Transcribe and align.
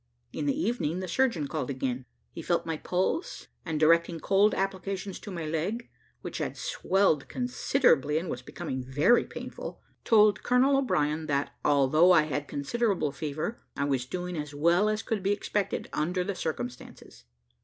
In 0.33 0.47
the 0.47 0.59
evening, 0.59 0.99
the 0.99 1.07
surgeon 1.07 1.47
called 1.47 1.69
again; 1.69 2.05
he 2.31 2.41
felt 2.41 2.65
my 2.65 2.75
pulse, 2.75 3.49
and 3.63 3.79
directing 3.79 4.19
cold 4.19 4.55
applications 4.55 5.19
to 5.19 5.29
my 5.29 5.45
leg, 5.45 5.91
which 6.21 6.39
had 6.39 6.57
swelled 6.57 7.29
considerably, 7.29 8.17
and 8.17 8.27
was 8.27 8.41
becoming 8.41 8.83
very 8.83 9.23
painful, 9.25 9.79
told 10.03 10.41
Colonel 10.41 10.75
O'Brien 10.77 11.27
that, 11.27 11.51
although 11.63 12.11
I 12.13 12.23
had 12.23 12.47
considerable 12.47 13.11
fever, 13.11 13.61
I 13.77 13.83
was 13.85 14.07
doing 14.07 14.35
as 14.37 14.55
well 14.55 14.89
as 14.89 15.03
could 15.03 15.21
be 15.21 15.33
expected 15.33 15.87
under 15.93 16.23
the 16.23 16.33
circumstances. 16.33 17.25